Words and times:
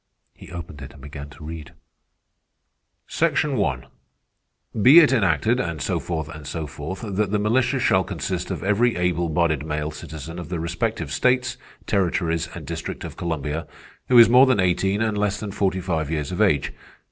He 0.33 0.51
opened 0.51 0.81
it 0.81 0.93
and 0.93 1.01
began 1.03 1.29
to 1.29 1.43
read: 1.43 1.73
"'Section 3.05 3.55
One, 3.55 3.85
be 4.81 4.97
it 4.99 5.13
enacted, 5.13 5.59
and 5.59 5.79
so 5.79 5.99
forth 5.99 6.27
and 6.27 6.47
so 6.47 6.65
forth, 6.65 7.01
that 7.03 7.29
the 7.29 7.37
militia 7.37 7.77
shall 7.77 8.03
consist 8.03 8.49
of 8.49 8.63
every 8.63 8.95
able 8.95 9.29
bodied 9.29 9.63
male 9.63 9.91
citizen 9.91 10.39
of 10.39 10.49
the 10.49 10.59
respective 10.59 11.11
states, 11.11 11.55
territories, 11.85 12.49
and 12.55 12.65
District 12.65 13.03
of 13.03 13.15
Columbia, 13.15 13.67
who 14.07 14.17
is 14.17 14.27
more 14.27 14.47
than 14.47 14.59
eighteen 14.59 15.03
and 15.03 15.15
less 15.15 15.39
than 15.39 15.51
forty 15.51 15.79
five 15.79 16.09
years 16.09 16.31
of 16.31 16.41
age. 16.41 16.73